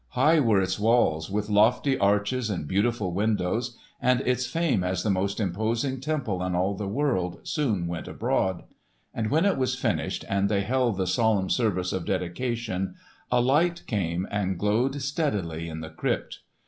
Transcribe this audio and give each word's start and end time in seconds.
High 0.17 0.39
were 0.39 0.59
its 0.59 0.79
walls, 0.79 1.29
with 1.29 1.47
lofty 1.47 1.95
arches 1.95 2.49
and 2.49 2.67
beautiful 2.67 3.13
windows, 3.13 3.77
and 4.01 4.19
its 4.21 4.47
fame 4.47 4.83
as 4.83 5.03
the 5.03 5.11
most 5.11 5.39
imposing 5.39 5.99
temple 5.99 6.41
in 6.41 6.55
all 6.55 6.73
the 6.73 6.87
world 6.87 7.39
soon 7.43 7.85
went 7.85 8.07
abroad. 8.07 8.63
And 9.13 9.29
when 9.29 9.45
it 9.45 9.57
was 9.59 9.75
finished 9.75 10.25
and 10.27 10.49
they 10.49 10.61
held 10.61 10.97
the 10.97 11.05
solemn 11.05 11.51
service 11.51 11.93
of 11.93 12.07
dedication, 12.07 12.95
a 13.31 13.41
light 13.41 13.83
came 13.85 14.27
and 14.31 14.57
glowed 14.57 14.99
steadily 15.03 15.69
in 15.69 15.81
the 15.81 15.91
crypt. 15.91 16.39